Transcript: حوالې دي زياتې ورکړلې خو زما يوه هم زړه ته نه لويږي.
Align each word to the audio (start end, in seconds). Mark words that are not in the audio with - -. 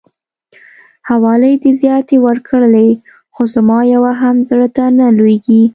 حوالې 1.09 1.51
دي 1.61 1.71
زياتې 1.81 2.17
ورکړلې 2.27 2.89
خو 3.33 3.43
زما 3.53 3.79
يوه 3.95 4.11
هم 4.21 4.35
زړه 4.49 4.67
ته 4.75 4.85
نه 4.99 5.07
لويږي. 5.17 5.63